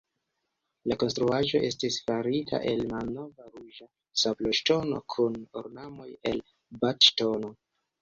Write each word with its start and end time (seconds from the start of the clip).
La 0.91 0.95
konstruaĵo 1.03 1.61
estis 1.67 1.97
farita 2.07 2.61
el 2.73 2.81
malnova 2.95 3.47
ruĝa 3.53 3.89
sabloŝtono, 4.25 5.05
kun 5.19 5.41
ornamoj 5.65 6.13
el 6.35 6.45
Bath-Ŝtono. 6.85 7.59